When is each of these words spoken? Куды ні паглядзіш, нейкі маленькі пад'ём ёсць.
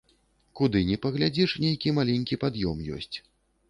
Куды 0.59 0.81
ні 0.87 0.97
паглядзіш, 1.05 1.55
нейкі 1.67 1.95
маленькі 2.01 2.43
пад'ём 2.47 2.87
ёсць. 3.01 3.17